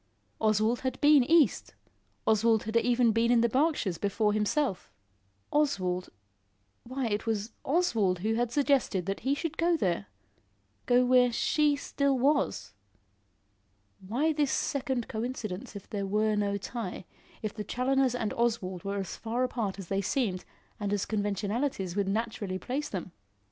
[0.39, 1.75] Oswald had been east,
[2.25, 4.89] Oswald had even been in the Berkshires before himself.
[5.51, 6.09] Oswald
[6.81, 10.07] Why it was Oswald who had suggested that he should go there
[10.87, 12.73] go where she still was.
[13.99, 17.05] Why this second coincidence, if there were no tie
[17.43, 20.45] if the Challoners and Oswald were as far apart as they seemed
[20.79, 23.11] and as conventionalities would naturally place them.